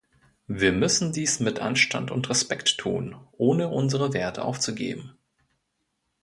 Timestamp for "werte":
4.13-4.43